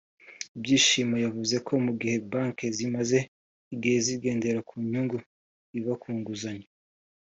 Byishimo 0.61 1.15
yavuze 1.25 1.55
ko 1.65 1.73
mu 1.85 1.91
gihe 1.99 2.15
banki 2.31 2.65
zimaze 2.77 3.19
igihe 3.73 3.97
zigendera 4.05 4.59
ku 4.67 4.75
nyungu 4.89 5.17
iva 5.77 5.93
ku 6.01 6.09
nguzanyo 6.19 6.67